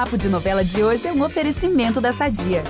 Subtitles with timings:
[0.00, 2.64] Papo de Novela de hoje é um oferecimento da Sadia.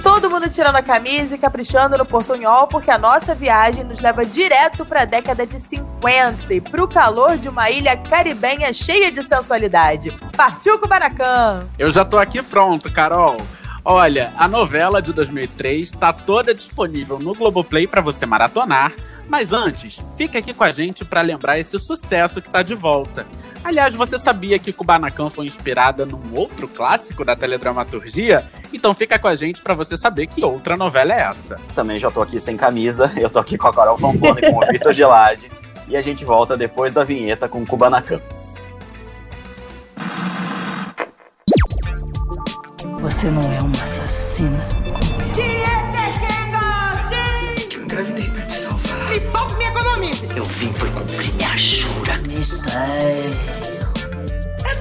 [0.00, 4.24] Todo mundo tirando a camisa e caprichando no portunhol, porque a nossa viagem nos leva
[4.24, 9.10] direto para a década de 50 e para o calor de uma ilha caribenha cheia
[9.10, 10.16] de sensualidade.
[10.36, 11.66] Partiu Kubanacan!
[11.76, 13.36] Eu já tô aqui pronto, Carol.
[13.84, 18.92] Olha, a novela de 2003 está toda disponível no Globoplay para você maratonar.
[19.28, 23.26] Mas antes, fica aqui com a gente para lembrar esse sucesso que está de volta.
[23.62, 28.50] Aliás, você sabia que Kubanacan foi inspirada num outro clássico da teledramaturgia?
[28.72, 31.56] Então fica com a gente para você saber que outra novela é essa.
[31.74, 34.64] Também já tô aqui sem camisa, eu tô aqui com a Carol Pampone e com
[34.64, 35.50] o Vitor Gelade.
[35.88, 38.20] E a gente volta depois da vinheta com Kubanacan.
[43.00, 44.87] Você não é uma assassina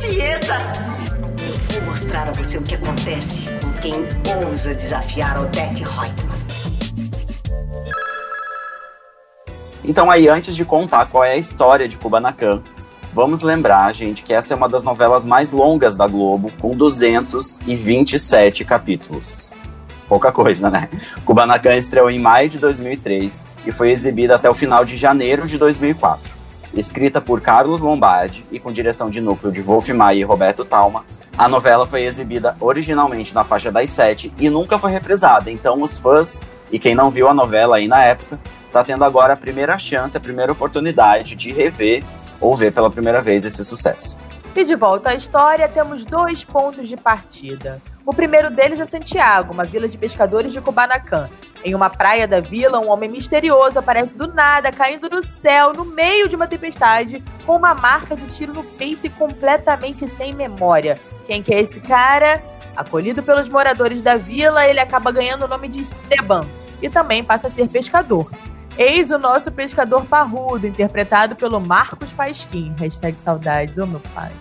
[0.09, 0.57] Dieta.
[1.73, 3.93] Vou mostrar a você o que acontece com quem
[4.45, 6.37] ousa desafiar Odette Reutemann.
[9.83, 12.61] Então aí, antes de contar qual é a história de Kubanacan,
[13.13, 18.63] vamos lembrar, gente, que essa é uma das novelas mais longas da Globo, com 227
[18.63, 19.53] capítulos.
[20.07, 20.89] Pouca coisa, né?
[21.25, 25.57] Kubanacan estreou em maio de 2003 e foi exibida até o final de janeiro de
[25.57, 26.36] 2004.
[26.77, 31.03] Escrita por Carlos Lombardi e com direção de núcleo de Wolf Maia e Roberto Talma,
[31.35, 35.49] a novela foi exibida originalmente na faixa das sete e nunca foi reprisada.
[35.49, 39.33] Então os fãs e quem não viu a novela aí na época está tendo agora
[39.33, 42.03] a primeira chance, a primeira oportunidade de rever
[42.39, 44.15] ou ver pela primeira vez esse sucesso.
[44.55, 47.81] E de volta à história, temos dois pontos de partida.
[48.07, 51.29] O primeiro deles é Santiago, uma vila de pescadores de Kubanacan.
[51.61, 55.83] Em uma praia da vila, um homem misterioso aparece do nada, caindo do céu, no
[55.83, 60.97] meio de uma tempestade, com uma marca de tiro no peito e completamente sem memória.
[61.25, 62.41] Quem que é esse cara?
[62.77, 66.47] Acolhido pelos moradores da vila, ele acaba ganhando o nome de Esteban
[66.81, 68.31] e também passa a ser pescador.
[68.77, 72.73] Eis o nosso pescador parrudo, interpretado pelo Marcos Pasquim.
[72.79, 74.31] Hashtag saudades, ô meu pai.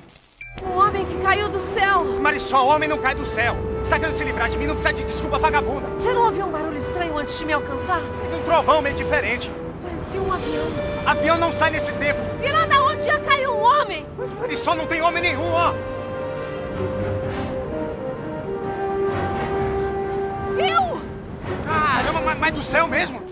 [0.64, 2.04] Um homem que caiu do céu.
[2.20, 3.56] Marisol, homem não cai do céu.
[3.82, 5.86] Está querendo se livrar de mim, não precisa de desculpa, vagabunda.
[5.98, 8.00] Você não ouviu um barulho estranho antes de me alcançar?
[8.22, 9.50] Teve um trovão meio diferente.
[9.82, 10.66] Parecia um avião.
[11.06, 12.20] Avião não sai nesse tempo.
[12.42, 14.06] E lá da onde já caiu um homem?
[14.40, 15.74] Marisol não tem homem nenhum, ó.
[20.58, 21.00] Eu?
[21.66, 23.25] Caramba, mas, mas do céu mesmo?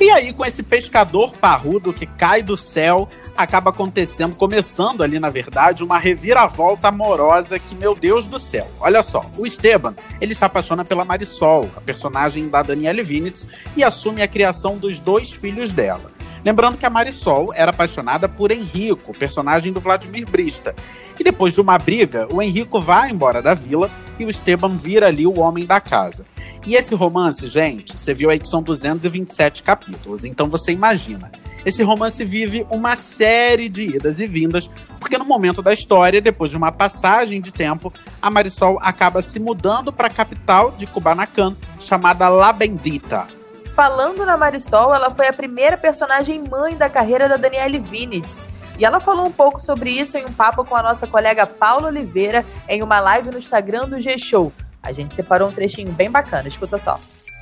[0.00, 5.30] E aí, com esse pescador parrudo que cai do céu, acaba acontecendo, começando ali, na
[5.30, 8.66] verdade, uma reviravolta amorosa que, meu Deus do céu.
[8.80, 13.84] Olha só, o Esteban, ele se apaixona pela Marisol, a personagem da Danielle Vinitz, e
[13.84, 16.10] assume a criação dos dois filhos dela.
[16.44, 20.74] Lembrando que a Marisol era apaixonada por Henrico, personagem do Vladimir Brista.
[21.18, 23.88] E depois de uma briga, o Henrico vai embora da vila
[24.18, 26.26] e o Esteban vira ali o homem da casa.
[26.66, 31.30] E esse romance, gente, você viu aí que são 227 capítulos, então você imagina.
[31.64, 36.50] Esse romance vive uma série de idas e vindas, porque no momento da história, depois
[36.50, 41.54] de uma passagem de tempo, a Marisol acaba se mudando para a capital de Kubanacan,
[41.78, 43.41] chamada La Bendita.
[43.74, 48.46] Falando na Marisol, ela foi a primeira personagem mãe da carreira da Danielle Vinitz.
[48.78, 51.88] E ela falou um pouco sobre isso em um papo com a nossa colega Paula
[51.88, 54.52] Oliveira em uma live no Instagram do G-Show.
[54.82, 56.98] A gente separou um trechinho bem bacana, escuta só.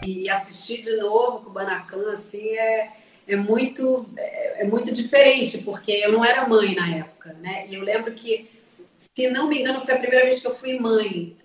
[0.07, 2.91] E assistir de novo o Banacan, assim, é,
[3.27, 7.67] é, muito, é, é muito diferente, porque eu não era mãe na época, né?
[7.67, 8.49] E eu lembro que,
[8.97, 11.37] se não me engano, foi a primeira vez que eu fui mãe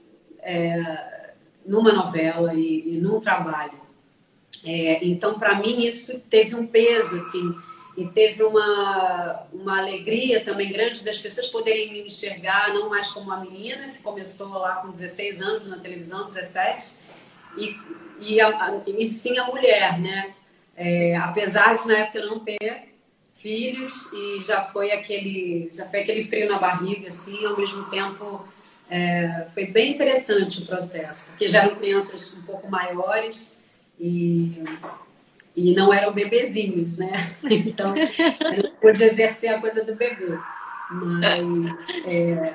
[0.41, 1.33] é,
[1.65, 3.84] numa novela e, e num trabalho.
[4.65, 7.55] É, então, para mim, isso teve um peso, assim,
[7.95, 13.27] e teve uma, uma alegria também grande das pessoas poderem me enxergar não mais como
[13.27, 16.95] uma menina que começou lá com 16 anos na televisão, 17,
[17.57, 17.77] e,
[18.19, 20.33] e, a, e sim a mulher, né?
[20.75, 22.89] É, apesar de na época não ter
[23.35, 28.45] filhos e já foi aquele já foi aquele frio na barriga assim ao mesmo tempo
[28.89, 33.57] é, foi bem interessante o processo porque já eram crianças um pouco maiores
[33.99, 34.63] e
[35.55, 37.13] e não eram bebezinhos, né?
[37.43, 40.37] Então, eu pude exercer a coisa do bebê.
[40.91, 42.53] Mas é,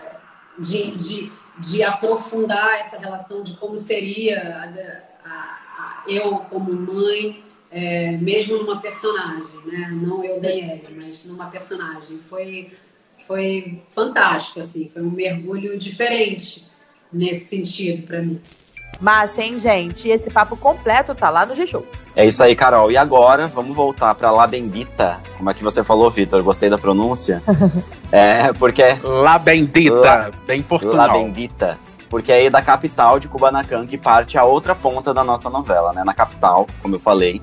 [0.59, 7.43] de, de, de aprofundar essa relação de como seria a, a, a, eu como mãe,
[7.71, 9.89] é, mesmo numa personagem, né?
[9.93, 12.21] Não eu, Daniela, mas numa personagem.
[12.29, 12.71] Foi,
[13.27, 14.91] foi fantástico, assim.
[14.93, 16.67] Foi um mergulho diferente
[17.13, 18.41] nesse sentido para mim.
[18.99, 20.09] Massa, hein, gente?
[20.09, 21.87] Esse papo completo tá lá no G-Show.
[22.15, 22.91] É isso aí, Carol.
[22.91, 25.21] E agora, vamos voltar pra La Bendita.
[25.37, 26.43] Como é que você falou, Vitor?
[26.43, 27.43] Gostei da pronúncia.
[28.13, 28.85] é, porque...
[29.03, 30.97] La Bendita, La- bem portunhol.
[30.97, 31.79] La Bendita.
[32.11, 35.93] Porque é aí da capital de Kubanacan que parte a outra ponta da nossa novela,
[35.93, 36.03] né?
[36.05, 37.41] Na capital, como eu falei,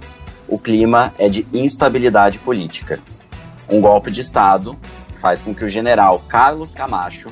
[0.47, 2.99] o clima é de instabilidade política.
[3.69, 4.77] Um golpe de Estado
[5.21, 7.29] faz com que o general Carlos Camacho,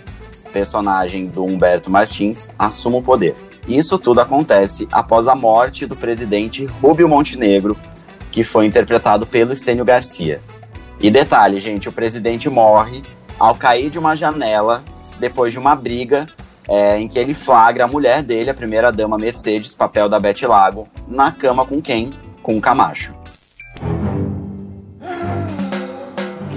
[0.51, 3.35] personagem do Humberto Martins, assuma o poder.
[3.67, 7.75] Isso tudo acontece após a morte do presidente Rubio Montenegro,
[8.31, 10.39] que foi interpretado pelo Estênio Garcia.
[10.99, 13.01] E detalhe, gente, o presidente morre
[13.39, 14.83] ao cair de uma janela
[15.19, 16.27] depois de uma briga
[16.67, 20.45] é, em que ele flagra a mulher dele, a primeira dama Mercedes, papel da Bete
[20.45, 22.13] Lago, na cama com quem?
[22.41, 23.13] Com o Camacho.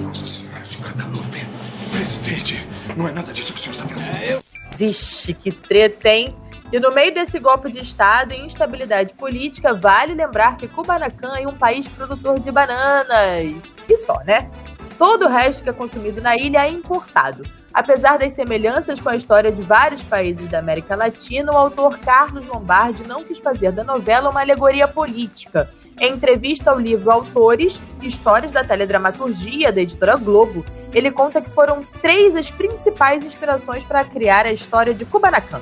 [0.03, 1.47] Nossa Senhora de Guadalupe.
[1.91, 2.67] Presidente,
[2.97, 4.43] não é nada disso que o senhor está pensando.
[4.77, 6.35] Vixe, que treta, hein?
[6.71, 11.49] E no meio desse golpe de Estado e instabilidade política, vale lembrar que Kubanacan é
[11.49, 13.63] um país produtor de bananas.
[13.89, 14.51] E só, né?
[14.99, 17.43] Todo o resto que é consumido na ilha é importado.
[17.73, 22.47] Apesar das semelhanças com a história de vários países da América Latina, o autor Carlos
[22.47, 25.71] Lombardi não quis fazer da novela uma alegoria política.
[25.99, 31.83] Em entrevista ao livro Autores, Histórias da Teledramaturgia, da editora Globo, ele conta que foram
[32.03, 35.61] três as principais inspirações para criar a história de Kubanacan.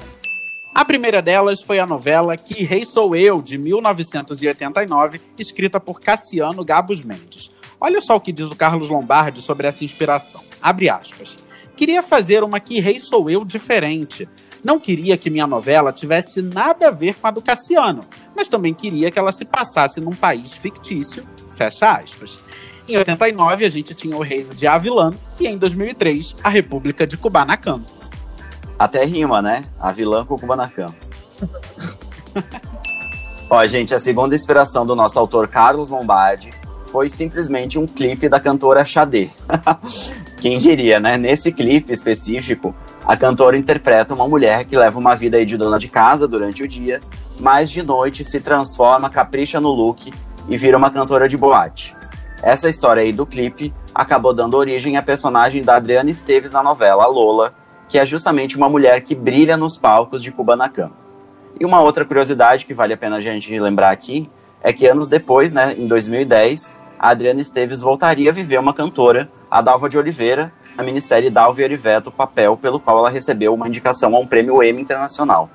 [0.76, 6.62] A primeira delas foi a novela Que Rei Sou Eu, de 1989, escrita por Cassiano
[6.62, 7.50] Gabos Mendes.
[7.81, 10.43] Olha só o que diz o Carlos Lombardi sobre essa inspiração.
[10.61, 11.34] Abre aspas.
[11.78, 14.28] Queria fazer uma Que Rei Sou Eu diferente.
[14.62, 18.05] Não queria que minha novela tivesse nada a ver com a do Cassiano,
[18.37, 21.25] mas também queria que ela se passasse num país fictício.
[21.55, 22.37] Fecha aspas.
[22.87, 27.17] Em 89, a gente tinha o reino de Avilã e em 2003, a República de
[27.17, 27.82] Kubanacan.
[28.78, 29.64] Até rima, né?
[29.81, 30.87] A vilã com Kubanacan.
[33.49, 36.50] Ó, gente, a segunda inspiração do nosso autor Carlos Lombardi
[36.88, 39.31] foi simplesmente um clipe da cantora Xadê.
[40.40, 41.17] Quem diria, né?
[41.17, 42.75] Nesse clipe específico,
[43.06, 46.69] a cantora interpreta uma mulher que leva uma vida de dona de casa durante o
[46.69, 47.00] dia,
[47.40, 50.12] mas de noite se transforma, capricha no look
[50.49, 51.94] e vira uma cantora de boate.
[52.43, 57.06] Essa história aí do clipe acabou dando origem à personagem da Adriana Esteves na novela
[57.06, 57.55] Lola,
[57.88, 60.91] que é justamente uma mulher que brilha nos palcos de Kubanacan.
[61.59, 64.31] E uma outra curiosidade que vale a pena a gente lembrar aqui
[64.62, 69.31] é que anos depois, né, em 2010, a Adriana Esteves voltaria a viver uma cantora,
[69.50, 73.69] a Dalva de Oliveira, na minissérie Dalva e Oriveto, papel pelo qual ela recebeu uma
[73.69, 75.49] indicação a um prêmio Emmy Internacional.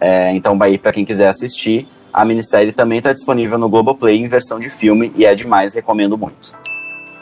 [0.00, 4.28] É, então, aí, para quem quiser assistir, a minissérie também está disponível no Globoplay em
[4.28, 6.52] versão de filme e é demais, recomendo muito.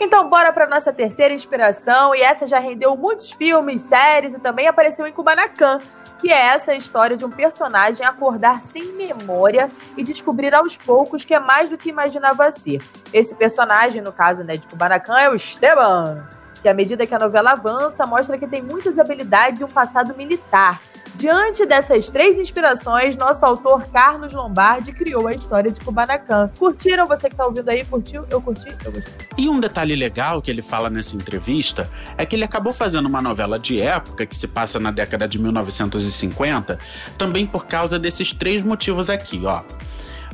[0.00, 4.66] Então, bora para nossa terceira inspiração, e essa já rendeu muitos filmes, séries e também
[4.66, 5.78] apareceu em Kubanacan,
[6.20, 11.34] que é essa história de um personagem acordar sem memória e descobrir aos poucos que
[11.34, 12.82] é mais do que imaginava ser.
[13.12, 16.26] Esse personagem, no caso né, de Kubanacan, é o Esteban,
[16.60, 20.14] que à medida que a novela avança, mostra que tem muitas habilidades e um passado
[20.16, 20.80] militar.
[21.14, 26.50] Diante dessas três inspirações, nosso autor Carlos Lombardi criou a história de Kubanacan.
[26.58, 27.06] Curtiram?
[27.06, 28.26] Você que tá ouvindo aí, curtiu?
[28.28, 28.68] Eu curti?
[28.84, 29.14] Eu gostei.
[29.38, 31.88] E um detalhe legal que ele fala nessa entrevista
[32.18, 35.38] é que ele acabou fazendo uma novela de época que se passa na década de
[35.38, 36.78] 1950,
[37.16, 39.62] também por causa desses três motivos aqui, ó.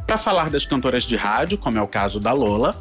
[0.07, 2.75] Para falar das cantoras de rádio, como é o caso da Lola,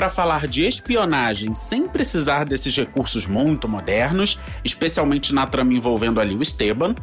[0.00, 6.34] para falar de espionagem sem precisar desses recursos muito modernos, especialmente na trama envolvendo ali
[6.34, 6.94] o Esteban,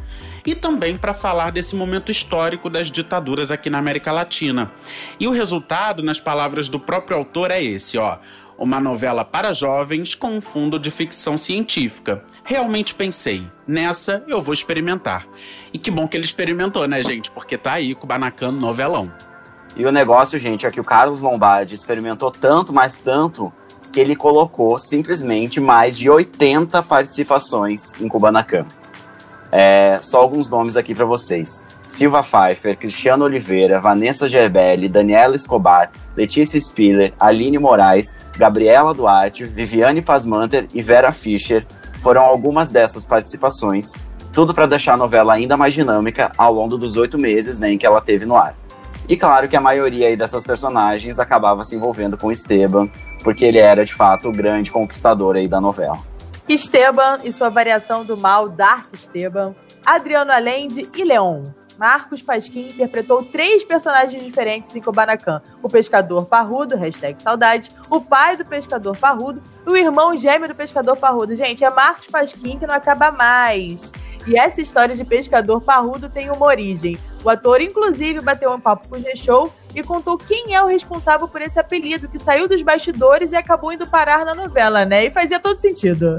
[0.44, 4.72] e também para falar desse momento histórico das ditaduras aqui na América Latina.
[5.20, 8.18] E o resultado, nas palavras do próprio autor, é esse, ó.
[8.58, 12.24] Uma novela para jovens com um fundo de ficção científica.
[12.42, 15.24] Realmente pensei, nessa eu vou experimentar.
[15.72, 17.30] E que bom que ele experimentou, né, gente?
[17.30, 19.08] Porque tá aí com o Banacan novelão.
[19.78, 23.52] E o negócio, gente, é que o Carlos Lombardi experimentou tanto, mais tanto,
[23.92, 28.66] que ele colocou simplesmente mais de 80 participações em Kubanacan.
[29.52, 31.64] É, só alguns nomes aqui para vocês.
[31.88, 40.02] Silva Pfeiffer, Cristiano Oliveira, Vanessa Gerbelli, Daniela Escobar, Letícia Spiller, Aline Moraes, Gabriela Duarte, Viviane
[40.02, 41.64] Pasmanter e Vera Fischer
[42.02, 43.92] foram algumas dessas participações,
[44.32, 47.78] tudo para deixar a novela ainda mais dinâmica ao longo dos oito meses né, em
[47.78, 48.54] que ela teve no ar.
[49.08, 52.90] E claro que a maioria aí dessas personagens acabava se envolvendo com Esteban,
[53.24, 55.98] porque ele era de fato o grande conquistador aí da novela.
[56.46, 61.44] Esteban e sua variação do mal, Dark Esteban, Adriano Allende e Leon.
[61.78, 65.40] Marcos Pasquim interpretou três personagens diferentes em Kubanacan.
[65.62, 70.54] O pescador parrudo, hashtag saudade, o pai do pescador parrudo e o irmão gêmeo do
[70.54, 71.36] pescador parrudo.
[71.36, 73.92] Gente, é Marcos Pasquim que não acaba mais.
[74.26, 76.98] E essa história de pescador parrudo tem uma origem.
[77.24, 81.28] O ator, inclusive, bateu um papo com o G-Show e contou quem é o responsável
[81.28, 85.06] por esse apelido que saiu dos bastidores e acabou indo parar na novela, né?
[85.06, 86.18] E fazia todo sentido.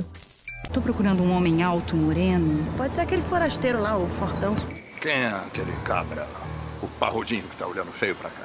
[0.73, 2.63] Tô procurando um homem alto, moreno.
[2.77, 4.55] Pode ser aquele forasteiro lá, o fortão.
[5.01, 6.27] Quem é aquele cabra?
[6.81, 8.43] O parrudinho que tá olhando feio pra cá.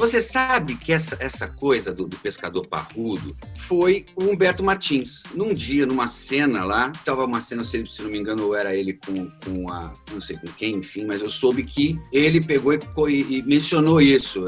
[0.00, 5.24] Você sabe que essa, essa coisa do, do pescador parrudo foi o Humberto Martins.
[5.34, 9.30] Num dia, numa cena lá, estava uma cena, se, não me engano, era ele com,
[9.44, 9.92] com a.
[10.10, 12.80] não sei com quem, enfim, mas eu soube que ele pegou e,
[13.10, 14.40] e, e mencionou isso.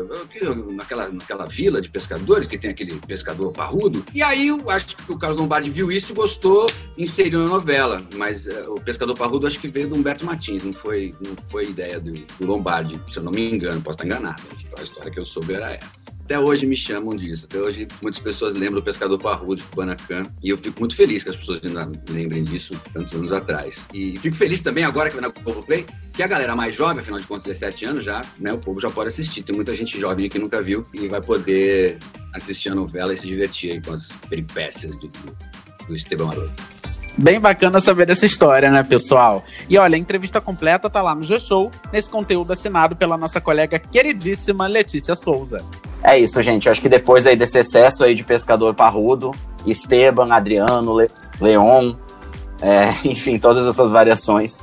[0.70, 4.02] Naquela, naquela vila de pescadores, que tem aquele pescador parrudo.
[4.14, 6.64] E aí eu acho que o Carlos Lombardi viu isso, gostou,
[6.96, 8.02] inseriu na novela.
[8.16, 11.64] Mas uh, o pescador parrudo acho que veio do Humberto Martins, não foi, não foi
[11.64, 14.42] ideia do, do Lombardi, se eu não me engano, posso estar enganado.
[14.78, 16.12] A história que eu era essa.
[16.24, 17.46] Até hoje me chamam disso.
[17.46, 20.22] Até hoje muitas pessoas lembram do pescador parrudo de Kubanacan.
[20.42, 23.84] E eu fico muito feliz que as pessoas ainda lembrem disso tantos anos atrás.
[23.92, 27.18] E fico feliz também agora que vai na Globoplay, que a galera mais jovem, afinal
[27.18, 28.52] de contas, 17 anos já, né?
[28.52, 29.42] O povo já pode assistir.
[29.42, 31.98] Tem muita gente jovem que nunca viu e vai poder
[32.32, 35.10] assistir a novela e se divertir aí com as peripécias do,
[35.86, 36.91] do Esteban Maroto.
[37.16, 39.44] Bem bacana saber dessa história, né, pessoal?
[39.68, 43.78] E olha, a entrevista completa tá lá no G-Show, nesse conteúdo assinado pela nossa colega
[43.78, 45.58] queridíssima Letícia Souza.
[46.02, 46.66] É isso, gente.
[46.66, 49.30] Eu acho que depois aí desse excesso aí de pescador parrudo,
[49.66, 51.94] Esteban, Adriano, Le Leon,
[52.62, 54.58] é, enfim, todas essas variações,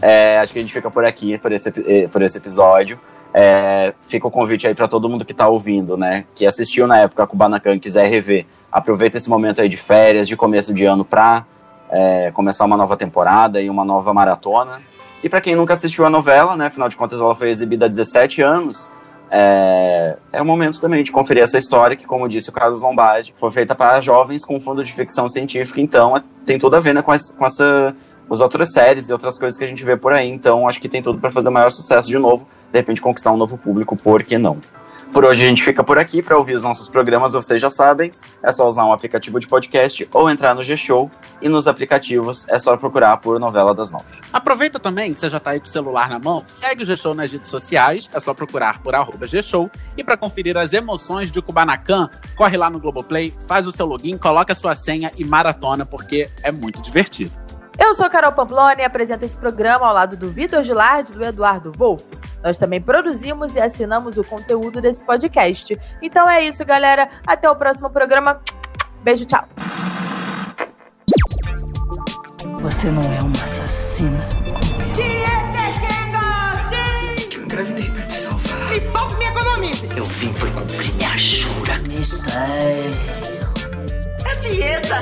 [0.00, 1.70] é, acho que a gente fica por aqui, por esse,
[2.10, 2.98] por esse episódio.
[3.32, 6.24] É, fica o convite aí para todo mundo que tá ouvindo, né?
[6.34, 8.44] Que assistiu na época a Kubanacan quiser rever.
[8.70, 11.46] Aproveita esse momento aí de férias, de começo de ano pra
[11.92, 14.80] é, começar uma nova temporada e uma nova maratona.
[15.22, 17.88] E para quem nunca assistiu a novela, né, afinal de contas ela foi exibida há
[17.88, 18.90] 17 anos,
[19.30, 23.32] é, é o momento também de conferir essa história que, como disse o Carlos Lombardi,
[23.36, 26.94] foi feita para jovens com fundo de ficção científica, então é, tem tudo a ver
[26.94, 27.94] né, com, essa, com essa,
[28.28, 30.88] as outras séries e outras coisas que a gente vê por aí, então acho que
[30.88, 33.96] tem tudo para fazer o maior sucesso de novo, de repente conquistar um novo público,
[33.96, 34.58] por que não?
[35.12, 36.22] Por hoje a gente fica por aqui.
[36.22, 38.10] Para ouvir os nossos programas, vocês já sabem,
[38.42, 41.10] é só usar um aplicativo de podcast ou entrar no G-Show.
[41.42, 44.06] E nos aplicativos é só procurar por Novela das Nove.
[44.32, 47.14] Aproveita também que você já tá aí com o celular na mão, segue o G-Show
[47.14, 49.70] nas redes sociais, é só procurar por arroba G-Show.
[49.98, 54.16] E para conferir as emoções de Kubanacan, corre lá no Globoplay, faz o seu login,
[54.16, 57.32] coloca a sua senha e maratona, porque é muito divertido.
[57.78, 61.24] Eu sou Carol Pamplona e apresento esse programa ao lado do Vitor Gilardi e do
[61.24, 62.04] Eduardo Wolff.
[62.42, 65.78] Nós também produzimos e assinamos o conteúdo desse podcast.
[66.00, 67.08] Então é isso, galera.
[67.26, 68.40] Até o próximo programa.
[69.02, 69.44] Beijo, tchau.
[72.62, 74.26] Você não é uma assassina.
[77.34, 78.70] Eu engravidei pra te salvar.
[78.70, 79.88] Me poupe, me economize.
[79.96, 81.78] Eu vim por cumprir minha jura.
[81.78, 82.92] Mistério.
[84.24, 84.96] É dieta.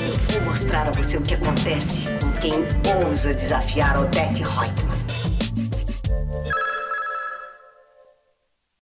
[0.00, 2.52] Eu vou mostrar a você o que acontece com quem
[3.04, 4.99] ousa desafiar Odette Reutemann.